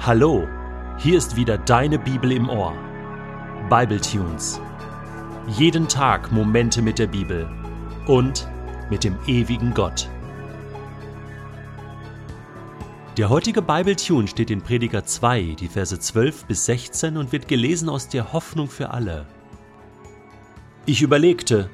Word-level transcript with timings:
Hallo, 0.00 0.46
hier 0.96 1.18
ist 1.18 1.34
wieder 1.34 1.58
deine 1.58 1.98
Bibel 1.98 2.30
im 2.30 2.48
Ohr. 2.48 2.72
Bible 3.68 4.00
Tunes. 4.00 4.60
Jeden 5.48 5.88
Tag 5.88 6.30
Momente 6.30 6.80
mit 6.80 7.00
der 7.00 7.08
Bibel 7.08 7.50
und 8.06 8.48
mit 8.90 9.02
dem 9.02 9.16
ewigen 9.26 9.74
Gott. 9.74 10.08
Der 13.16 13.28
heutige 13.28 13.60
Bible 13.60 13.96
Tune 13.96 14.28
steht 14.28 14.52
in 14.52 14.62
Prediger 14.62 15.04
2, 15.04 15.56
die 15.58 15.68
Verse 15.68 15.98
12 15.98 16.44
bis 16.44 16.64
16 16.66 17.16
und 17.16 17.32
wird 17.32 17.48
gelesen 17.48 17.88
aus 17.88 18.08
der 18.08 18.32
Hoffnung 18.32 18.68
für 18.68 18.90
alle. 18.90 19.26
Ich 20.86 21.02
überlegte, 21.02 21.68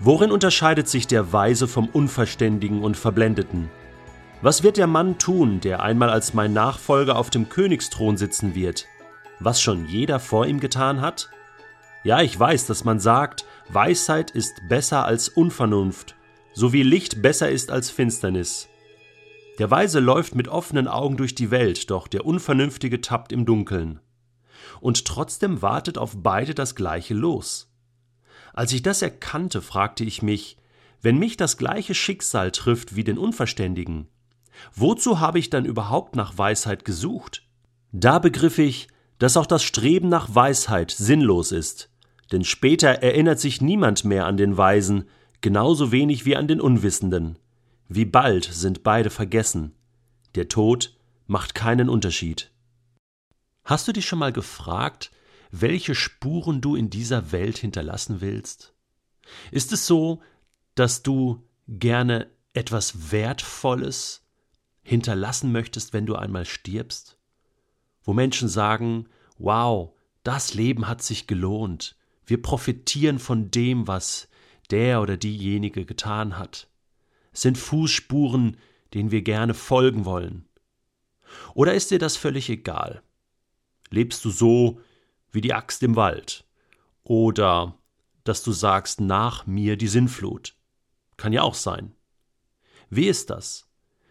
worin 0.00 0.32
unterscheidet 0.32 0.86
sich 0.86 1.06
der 1.06 1.32
Weise 1.32 1.66
vom 1.66 1.88
Unverständigen 1.88 2.82
und 2.82 2.98
Verblendeten? 2.98 3.70
Was 4.42 4.62
wird 4.62 4.78
der 4.78 4.86
Mann 4.86 5.18
tun, 5.18 5.60
der 5.60 5.82
einmal 5.82 6.08
als 6.08 6.32
mein 6.32 6.54
Nachfolger 6.54 7.16
auf 7.16 7.28
dem 7.28 7.50
Königsthron 7.50 8.16
sitzen 8.16 8.54
wird? 8.54 8.86
Was 9.38 9.60
schon 9.60 9.86
jeder 9.86 10.18
vor 10.18 10.46
ihm 10.46 10.60
getan 10.60 11.02
hat? 11.02 11.28
Ja, 12.04 12.22
ich 12.22 12.40
weiß, 12.40 12.64
dass 12.66 12.84
man 12.84 13.00
sagt, 13.00 13.44
Weisheit 13.68 14.30
ist 14.30 14.54
besser 14.66 15.04
als 15.04 15.28
Unvernunft, 15.28 16.14
so 16.54 16.72
wie 16.72 16.82
Licht 16.82 17.20
besser 17.20 17.50
ist 17.50 17.70
als 17.70 17.90
Finsternis. 17.90 18.68
Der 19.58 19.70
Weise 19.70 20.00
läuft 20.00 20.34
mit 20.34 20.48
offenen 20.48 20.88
Augen 20.88 21.18
durch 21.18 21.34
die 21.34 21.50
Welt, 21.50 21.90
doch 21.90 22.08
der 22.08 22.24
Unvernünftige 22.24 23.02
tappt 23.02 23.32
im 23.32 23.44
Dunkeln. 23.44 24.00
Und 24.80 25.04
trotzdem 25.04 25.60
wartet 25.60 25.98
auf 25.98 26.14
beide 26.16 26.54
das 26.54 26.74
gleiche 26.74 27.12
Los. 27.12 27.70
Als 28.54 28.72
ich 28.72 28.80
das 28.80 29.02
erkannte, 29.02 29.60
fragte 29.60 30.02
ich 30.02 30.22
mich, 30.22 30.56
wenn 31.02 31.18
mich 31.18 31.36
das 31.36 31.58
gleiche 31.58 31.94
Schicksal 31.94 32.50
trifft 32.52 32.96
wie 32.96 33.04
den 33.04 33.18
Unverständigen, 33.18 34.08
Wozu 34.74 35.20
habe 35.20 35.38
ich 35.38 35.50
dann 35.50 35.64
überhaupt 35.64 36.16
nach 36.16 36.36
Weisheit 36.36 36.84
gesucht? 36.84 37.42
Da 37.92 38.18
begriff 38.18 38.58
ich, 38.58 38.88
dass 39.18 39.36
auch 39.36 39.46
das 39.46 39.62
Streben 39.62 40.08
nach 40.08 40.34
Weisheit 40.34 40.90
sinnlos 40.90 41.52
ist, 41.52 41.90
denn 42.32 42.44
später 42.44 42.88
erinnert 42.88 43.40
sich 43.40 43.60
niemand 43.60 44.04
mehr 44.04 44.26
an 44.26 44.36
den 44.36 44.56
Weisen, 44.56 45.08
genauso 45.40 45.92
wenig 45.92 46.24
wie 46.24 46.36
an 46.36 46.48
den 46.48 46.60
Unwissenden. 46.60 47.38
Wie 47.88 48.04
bald 48.04 48.44
sind 48.44 48.82
beide 48.82 49.10
vergessen. 49.10 49.74
Der 50.34 50.48
Tod 50.48 50.96
macht 51.26 51.54
keinen 51.54 51.88
Unterschied. 51.88 52.50
Hast 53.64 53.88
du 53.88 53.92
dich 53.92 54.06
schon 54.06 54.18
mal 54.18 54.32
gefragt, 54.32 55.10
welche 55.50 55.94
Spuren 55.94 56.60
du 56.60 56.76
in 56.76 56.90
dieser 56.90 57.32
Welt 57.32 57.58
hinterlassen 57.58 58.20
willst? 58.20 58.74
Ist 59.50 59.72
es 59.72 59.86
so, 59.86 60.22
dass 60.74 61.02
du 61.02 61.42
gerne 61.68 62.30
etwas 62.52 63.12
Wertvolles, 63.12 64.22
hinterlassen 64.90 65.52
möchtest, 65.52 65.92
wenn 65.92 66.04
du 66.04 66.16
einmal 66.16 66.44
stirbst? 66.44 67.16
Wo 68.02 68.12
Menschen 68.12 68.48
sagen, 68.48 69.08
wow, 69.38 69.96
das 70.24 70.52
Leben 70.52 70.88
hat 70.88 71.00
sich 71.00 71.28
gelohnt, 71.28 71.96
wir 72.26 72.42
profitieren 72.42 73.20
von 73.20 73.52
dem, 73.52 73.86
was 73.86 74.28
der 74.70 75.00
oder 75.00 75.16
diejenige 75.16 75.84
getan 75.84 76.38
hat. 76.38 76.68
Es 77.32 77.42
sind 77.42 77.56
Fußspuren, 77.56 78.56
denen 78.92 79.12
wir 79.12 79.22
gerne 79.22 79.54
folgen 79.54 80.04
wollen. 80.04 80.48
Oder 81.54 81.74
ist 81.74 81.92
dir 81.92 82.00
das 82.00 82.16
völlig 82.16 82.50
egal? 82.50 83.00
Lebst 83.90 84.24
du 84.24 84.30
so 84.30 84.80
wie 85.30 85.40
die 85.40 85.54
Axt 85.54 85.84
im 85.84 85.94
Wald? 85.94 86.44
Oder 87.04 87.78
dass 88.24 88.42
du 88.42 88.50
sagst, 88.50 89.00
nach 89.00 89.46
mir 89.46 89.76
die 89.76 89.88
Sinnflut? 89.88 90.56
Kann 91.16 91.32
ja 91.32 91.42
auch 91.42 91.54
sein. 91.54 91.94
Wie 92.88 93.06
ist 93.06 93.30
das? 93.30 93.69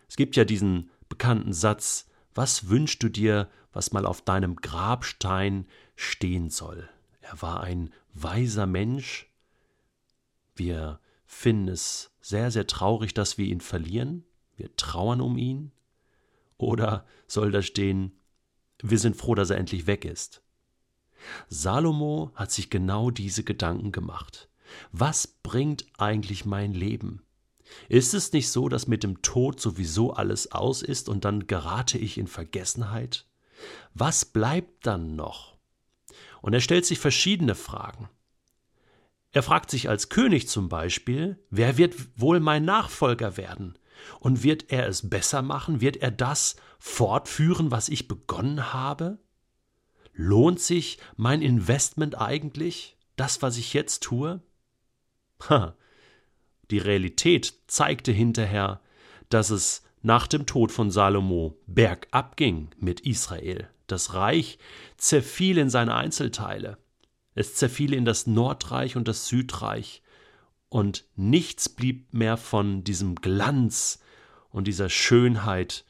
Es 0.10 0.18
gibt 0.18 0.36
ja 0.36 0.44
diesen 0.44 0.90
bekannten 1.08 1.54
Satz, 1.54 2.08
was 2.36 2.68
wünschst 2.68 3.02
du 3.02 3.10
dir, 3.10 3.50
was 3.72 3.94
mal 3.94 4.06
auf 4.06 4.22
deinem 4.22 4.56
Grabstein 4.58 5.68
stehen 5.96 6.50
soll? 6.50 6.90
Er 7.22 7.42
war 7.42 7.62
ein 7.62 7.94
weiser 8.14 8.66
Mensch. 8.66 9.32
Wir 10.56 11.00
finden 11.26 11.70
es 11.70 12.12
sehr, 12.22 12.52
sehr 12.52 12.68
traurig, 12.68 13.14
dass 13.14 13.38
wir 13.38 13.46
ihn 13.46 13.62
verlieren. 13.62 14.26
Wir 14.58 14.76
trauern 14.76 15.22
um 15.22 15.38
ihn. 15.38 15.72
Oder 16.58 17.06
soll 17.28 17.52
da 17.52 17.62
stehen, 17.62 18.20
wir 18.82 19.00
sind 19.00 19.16
froh, 19.16 19.36
dass 19.36 19.50
er 19.50 19.58
endlich 19.58 19.88
weg 19.88 20.06
ist. 20.06 20.42
Salomo 21.50 22.32
hat 22.34 22.52
sich 22.52 22.70
genau 22.70 23.12
diese 23.12 23.44
Gedanken 23.44 23.92
gemacht. 23.92 24.50
Was 24.92 25.28
bringt 25.28 25.86
eigentlich 25.98 26.46
mein 26.46 26.74
Leben? 26.74 27.24
Ist 27.88 28.14
es 28.14 28.34
nicht 28.34 28.50
so, 28.50 28.70
dass 28.70 28.88
mit 28.88 29.04
dem 29.04 29.22
Tod 29.22 29.60
sowieso 29.60 30.14
alles 30.14 30.52
aus 30.52 30.82
ist 30.82 31.10
und 31.10 31.26
dann 31.26 31.48
gerate 31.48 31.98
ich 31.98 32.18
in 32.18 32.28
Vergessenheit? 32.28 33.28
Was 33.94 34.26
bleibt 34.26 34.86
dann 34.86 35.16
noch? 35.16 35.58
Und 36.42 36.54
er 36.54 36.62
stellt 36.62 36.86
sich 36.86 37.00
verschiedene 37.00 37.56
Fragen. 37.56 38.10
Er 39.32 39.44
fragt 39.44 39.70
sich 39.70 39.90
als 39.90 40.10
König 40.10 40.48
zum 40.48 40.70
Beispiel, 40.70 41.38
wer 41.50 41.78
wird 41.78 41.96
wohl 42.20 42.40
mein 42.40 42.66
Nachfolger 42.66 43.38
werden? 43.38 43.78
Und 44.20 44.44
wird 44.44 44.72
er 44.72 44.88
es 44.88 45.10
besser 45.10 45.42
machen? 45.42 45.82
Wird 45.82 45.98
er 45.98 46.12
das 46.12 46.56
fortführen, 46.80 47.70
was 47.70 47.90
ich 47.90 48.08
begonnen 48.08 48.74
habe? 48.74 49.20
Lohnt 50.14 50.60
sich 50.60 51.00
mein 51.16 51.42
Investment 51.42 52.20
eigentlich, 52.20 52.98
das, 53.18 53.42
was 53.42 53.58
ich 53.58 53.74
jetzt 53.74 54.02
tue? 54.04 54.42
Ha, 55.50 55.76
die 56.72 56.78
Realität 56.78 57.54
zeigte 57.68 58.12
hinterher, 58.12 58.82
dass 59.30 59.50
es 59.50 59.84
nach 60.02 60.28
dem 60.28 60.46
Tod 60.46 60.72
von 60.72 60.92
Salomo 60.92 61.58
bergab 61.68 62.38
ging 62.38 62.70
mit 62.78 63.02
Israel. 63.02 63.70
Das 63.88 64.14
Reich 64.14 64.60
zerfiel 64.98 65.58
in 65.58 65.70
seine 65.70 65.96
Einzelteile. 65.96 66.78
Es 67.36 67.56
zerfiel 67.56 67.94
in 67.94 68.06
das 68.06 68.28
Nordreich 68.28 68.96
und 68.96 69.08
das 69.08 69.28
Südreich. 69.28 70.02
Und 70.70 71.06
nichts 71.16 71.70
blieb 71.70 72.14
mehr 72.14 72.38
von 72.38 72.84
diesem 72.84 73.16
Glanz 73.16 74.00
und 74.52 74.68
dieser 74.68 74.90
Schönheit 74.90 75.86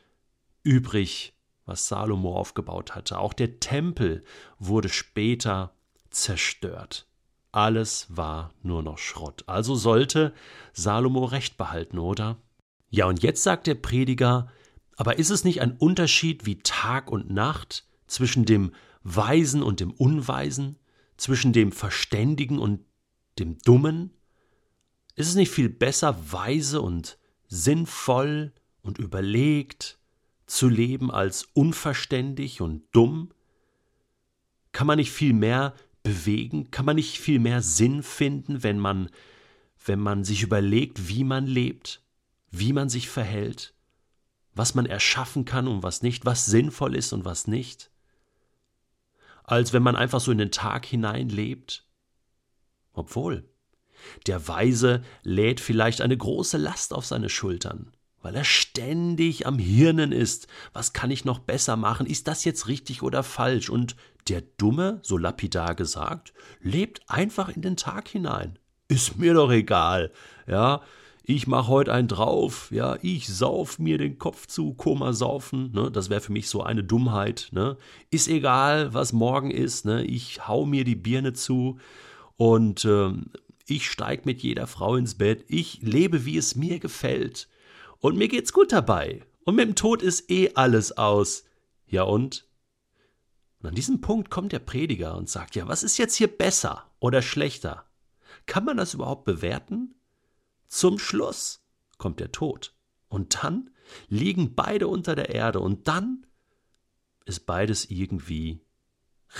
übrig, 0.63 1.33
was 1.65 1.87
Salomo 1.87 2.35
aufgebaut 2.35 2.95
hatte. 2.95 3.19
Auch 3.19 3.33
der 3.33 3.59
Tempel 3.59 4.23
wurde 4.57 4.89
später 4.89 5.73
zerstört. 6.09 7.08
Alles 7.51 8.07
war 8.09 8.53
nur 8.61 8.83
noch 8.83 8.97
Schrott. 8.97 9.43
Also 9.47 9.75
sollte 9.75 10.33
Salomo 10.73 11.25
recht 11.25 11.57
behalten, 11.57 11.97
oder? 11.97 12.37
Ja, 12.89 13.05
und 13.05 13.23
jetzt 13.23 13.43
sagt 13.43 13.67
der 13.67 13.75
Prediger, 13.75 14.51
aber 14.95 15.17
ist 15.17 15.29
es 15.29 15.43
nicht 15.43 15.61
ein 15.61 15.77
Unterschied 15.77 16.45
wie 16.45 16.59
Tag 16.59 17.11
und 17.11 17.31
Nacht 17.31 17.87
zwischen 18.07 18.45
dem 18.45 18.73
Weisen 19.03 19.63
und 19.63 19.79
dem 19.79 19.91
Unweisen, 19.91 20.77
zwischen 21.17 21.53
dem 21.53 21.71
Verständigen 21.71 22.59
und 22.59 22.85
dem 23.39 23.57
Dummen? 23.59 24.11
Ist 25.15 25.29
es 25.29 25.35
nicht 25.35 25.51
viel 25.51 25.69
besser, 25.69 26.31
weise 26.31 26.81
und 26.81 27.17
sinnvoll 27.47 28.53
und 28.81 28.97
überlegt 28.97 29.99
zu 30.45 30.67
leben 30.67 31.11
als 31.11 31.47
unverständig 31.53 32.61
und 32.61 32.83
dumm? 32.91 33.31
Kann 34.71 34.87
man 34.87 34.97
nicht 34.97 35.11
viel 35.11 35.33
mehr 35.33 35.73
bewegen? 36.03 36.71
Kann 36.71 36.85
man 36.85 36.95
nicht 36.95 37.19
viel 37.19 37.39
mehr 37.39 37.61
Sinn 37.61 38.03
finden, 38.03 38.63
wenn 38.63 38.79
man, 38.79 39.09
wenn 39.85 39.99
man 39.99 40.23
sich 40.23 40.43
überlegt, 40.43 41.07
wie 41.07 41.23
man 41.23 41.45
lebt, 41.45 42.01
wie 42.51 42.73
man 42.73 42.89
sich 42.89 43.09
verhält, 43.09 43.73
was 44.53 44.75
man 44.75 44.85
erschaffen 44.85 45.45
kann 45.45 45.67
und 45.67 45.83
was 45.83 46.01
nicht, 46.01 46.25
was 46.25 46.45
sinnvoll 46.45 46.95
ist 46.95 47.13
und 47.13 47.25
was 47.25 47.47
nicht? 47.47 47.91
Als 49.43 49.73
wenn 49.73 49.83
man 49.83 49.95
einfach 49.95 50.19
so 50.19 50.31
in 50.31 50.37
den 50.37 50.51
Tag 50.51 50.85
hinein 50.85 51.29
lebt? 51.29 51.85
Obwohl, 52.93 53.47
der 54.27 54.47
Weise 54.47 55.03
lädt 55.23 55.59
vielleicht 55.59 56.01
eine 56.01 56.17
große 56.17 56.57
Last 56.57 56.93
auf 56.93 57.05
seine 57.05 57.29
Schultern 57.29 57.91
weil 58.21 58.35
er 58.35 58.43
ständig 58.43 59.47
am 59.47 59.59
Hirnen 59.59 60.11
ist. 60.11 60.47
Was 60.73 60.93
kann 60.93 61.11
ich 61.11 61.25
noch 61.25 61.39
besser 61.39 61.75
machen? 61.75 62.05
Ist 62.05 62.27
das 62.27 62.45
jetzt 62.45 62.67
richtig 62.67 63.01
oder 63.03 63.23
falsch? 63.23 63.69
Und 63.69 63.95
der 64.27 64.41
Dumme, 64.57 64.99
so 65.03 65.17
lapidar 65.17 65.75
gesagt, 65.75 66.33
lebt 66.61 67.01
einfach 67.07 67.49
in 67.49 67.61
den 67.61 67.77
Tag 67.77 68.07
hinein. 68.07 68.59
Ist 68.87 69.17
mir 69.17 69.33
doch 69.33 69.51
egal. 69.51 70.11
Ja, 70.47 70.81
ich 71.23 71.45
mach 71.45 71.67
heute 71.67 71.93
einen 71.93 72.07
drauf, 72.07 72.69
ja, 72.71 72.97
ich 73.03 73.27
sauf 73.27 73.77
mir 73.77 73.99
den 73.99 74.17
Kopf 74.17 74.47
zu, 74.47 74.73
Koma 74.73 75.13
saufen, 75.13 75.71
ne, 75.73 75.91
das 75.91 76.09
wäre 76.09 76.21
für 76.21 76.31
mich 76.31 76.49
so 76.49 76.63
eine 76.63 76.83
Dummheit, 76.83 77.49
ne. 77.51 77.77
Ist 78.09 78.27
egal, 78.27 78.95
was 78.95 79.13
morgen 79.13 79.51
ist, 79.51 79.85
ne, 79.85 80.03
ich 80.03 80.47
hau 80.47 80.65
mir 80.65 80.85
die 80.85 80.95
Birne 80.95 81.33
zu 81.33 81.77
und 82.35 82.83
ähm, 82.85 83.27
ich 83.67 83.91
steig 83.91 84.25
mit 84.25 84.41
jeder 84.41 84.65
Frau 84.65 84.95
ins 84.95 85.13
Bett, 85.15 85.45
ich 85.47 85.83
lebe, 85.83 86.25
wie 86.25 86.37
es 86.37 86.55
mir 86.55 86.79
gefällt. 86.79 87.47
Und 87.99 88.17
mir 88.17 88.27
geht's 88.27 88.53
gut 88.53 88.71
dabei. 88.71 89.25
Und 89.43 89.55
mit 89.55 89.67
dem 89.67 89.75
Tod 89.75 90.01
ist 90.01 90.29
eh 90.29 90.53
alles 90.55 90.97
aus. 90.97 91.43
Ja 91.85 92.03
und? 92.03 92.47
Und 93.59 93.69
an 93.69 93.75
diesem 93.75 93.99
Punkt 93.99 94.29
kommt 94.29 94.51
der 94.51 94.59
Prediger 94.59 95.15
und 95.17 95.29
sagt, 95.29 95.55
ja, 95.55 95.67
was 95.67 95.83
ist 95.83 95.97
jetzt 95.97 96.15
hier 96.15 96.27
besser 96.27 96.89
oder 96.99 97.21
schlechter? 97.21 97.85
Kann 98.45 98.63
man 98.63 98.77
das 98.77 98.93
überhaupt 98.93 99.25
bewerten? 99.25 99.95
Zum 100.67 100.97
Schluss 100.97 101.65
kommt 101.97 102.19
der 102.19 102.31
Tod. 102.31 102.73
Und 103.09 103.43
dann 103.43 103.71
liegen 104.07 104.55
beide 104.55 104.87
unter 104.87 105.15
der 105.15 105.29
Erde. 105.29 105.59
Und 105.59 105.87
dann 105.87 106.25
ist 107.25 107.45
beides 107.45 107.89
irgendwie 107.89 108.61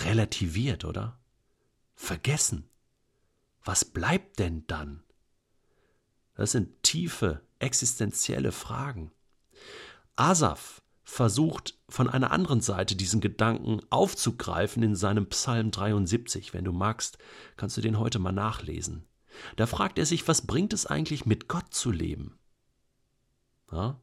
relativiert, 0.03 0.85
oder? 0.85 1.19
Vergessen. 1.95 2.69
Was 3.63 3.85
bleibt 3.85 4.39
denn 4.39 4.65
dann? 4.67 5.03
Das 6.35 6.51
sind 6.51 6.83
tiefe, 6.83 7.41
existenzielle 7.59 8.51
Fragen. 8.51 9.11
Asaf 10.15 10.81
versucht 11.03 11.77
von 11.89 12.09
einer 12.09 12.31
anderen 12.31 12.61
Seite 12.61 12.95
diesen 12.95 13.19
Gedanken 13.19 13.81
aufzugreifen 13.89 14.83
in 14.83 14.95
seinem 14.95 15.27
Psalm 15.27 15.71
73. 15.71 16.53
Wenn 16.53 16.65
du 16.65 16.71
magst, 16.71 17.17
kannst 17.57 17.77
du 17.77 17.81
den 17.81 17.97
heute 17.97 18.19
mal 18.19 18.31
nachlesen. 18.31 19.05
Da 19.55 19.65
fragt 19.65 19.97
er 19.97 20.05
sich, 20.05 20.27
was 20.27 20.45
bringt 20.45 20.73
es 20.73 20.85
eigentlich, 20.85 21.25
mit 21.25 21.47
Gott 21.47 21.73
zu 21.73 21.91
leben? 21.91 22.37
Ja? 23.71 23.99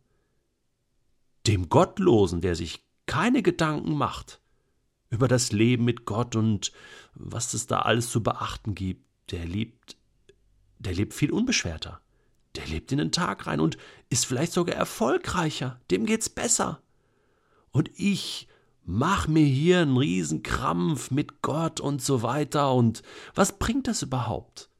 Dem 1.46 1.68
Gottlosen, 1.68 2.40
der 2.40 2.56
sich 2.56 2.84
keine 3.06 3.42
Gedanken 3.42 3.94
macht 3.94 4.40
über 5.10 5.28
das 5.28 5.52
Leben 5.52 5.84
mit 5.84 6.04
Gott 6.04 6.34
und 6.34 6.72
was 7.14 7.54
es 7.54 7.66
da 7.66 7.80
alles 7.80 8.10
zu 8.10 8.22
beachten 8.22 8.74
gibt, 8.74 9.04
der 9.30 9.44
lebt, 9.44 9.96
der 10.78 10.94
lebt 10.94 11.14
viel 11.14 11.30
unbeschwerter. 11.30 12.00
Der 12.66 12.74
lebt 12.74 12.92
in 12.92 12.98
den 12.98 13.12
Tag 13.12 13.46
rein 13.46 13.60
und 13.60 13.78
ist 14.10 14.26
vielleicht 14.26 14.52
sogar 14.52 14.76
erfolgreicher. 14.76 15.80
Dem 15.90 16.04
geht's 16.04 16.28
besser. 16.28 16.82
Und 17.70 17.90
ich 17.96 18.48
mach 18.84 19.28
mir 19.28 19.44
hier 19.44 19.80
einen 19.80 19.96
Riesenkrampf 19.96 21.10
mit 21.10 21.42
Gott 21.42 21.80
und 21.80 22.02
so 22.02 22.22
weiter. 22.22 22.72
Und 22.72 23.02
was 23.34 23.58
bringt 23.58 23.86
das 23.86 24.02
überhaupt? 24.02 24.70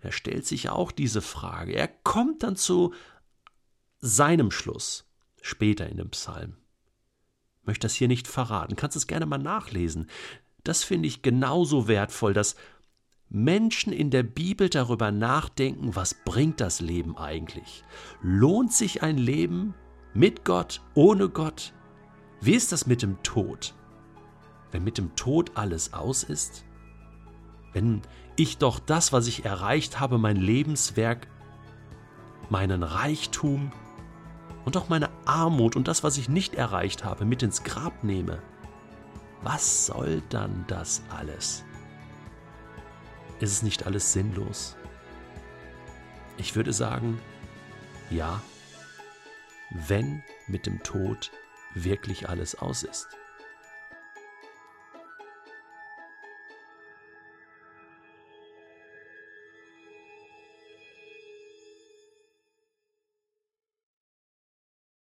Er 0.00 0.12
stellt 0.12 0.46
sich 0.46 0.70
auch 0.70 0.92
diese 0.92 1.22
Frage. 1.22 1.74
Er 1.74 1.88
kommt 1.88 2.42
dann 2.42 2.56
zu 2.56 2.94
seinem 4.00 4.50
Schluss 4.50 5.04
später 5.42 5.88
in 5.88 5.96
dem 5.96 6.10
Psalm. 6.10 6.56
Ich 7.60 7.66
möchte 7.66 7.86
das 7.86 7.94
hier 7.94 8.08
nicht 8.08 8.28
verraten. 8.28 8.76
Kannst 8.76 8.96
es 8.96 9.06
gerne 9.06 9.26
mal 9.26 9.38
nachlesen. 9.38 10.08
Das 10.64 10.84
finde 10.84 11.08
ich 11.08 11.22
genauso 11.22 11.88
wertvoll, 11.88 12.32
dass 12.32 12.54
Menschen 13.30 13.92
in 13.92 14.10
der 14.10 14.22
Bibel 14.22 14.70
darüber 14.70 15.10
nachdenken, 15.10 15.94
was 15.94 16.14
bringt 16.14 16.60
das 16.60 16.80
Leben 16.80 17.18
eigentlich? 17.18 17.84
Lohnt 18.22 18.72
sich 18.72 19.02
ein 19.02 19.18
Leben 19.18 19.74
mit 20.14 20.46
Gott, 20.46 20.80
ohne 20.94 21.28
Gott? 21.28 21.74
Wie 22.40 22.54
ist 22.54 22.72
das 22.72 22.86
mit 22.86 23.02
dem 23.02 23.22
Tod? 23.22 23.74
Wenn 24.70 24.82
mit 24.82 24.96
dem 24.96 25.14
Tod 25.14 25.52
alles 25.56 25.92
aus 25.92 26.22
ist? 26.22 26.64
Wenn 27.74 28.00
ich 28.36 28.56
doch 28.56 28.78
das, 28.78 29.12
was 29.12 29.26
ich 29.26 29.44
erreicht 29.44 30.00
habe, 30.00 30.16
mein 30.16 30.36
Lebenswerk, 30.36 31.28
meinen 32.48 32.82
Reichtum 32.82 33.72
und 34.64 34.76
auch 34.78 34.88
meine 34.88 35.10
Armut 35.26 35.76
und 35.76 35.86
das, 35.86 36.02
was 36.02 36.16
ich 36.16 36.30
nicht 36.30 36.54
erreicht 36.54 37.04
habe, 37.04 37.26
mit 37.26 37.42
ins 37.42 37.62
Grab 37.62 38.04
nehme, 38.04 38.42
was 39.42 39.86
soll 39.86 40.22
dann 40.30 40.64
das 40.66 41.02
alles? 41.10 41.64
Ist 43.40 43.52
es 43.52 43.62
nicht 43.62 43.86
alles 43.86 44.12
sinnlos? 44.12 44.76
Ich 46.38 46.56
würde 46.56 46.72
sagen, 46.72 47.20
ja, 48.10 48.42
wenn 49.70 50.22
mit 50.46 50.66
dem 50.66 50.82
Tod 50.82 51.30
wirklich 51.74 52.28
alles 52.28 52.56
aus 52.56 52.82
ist. 52.82 53.08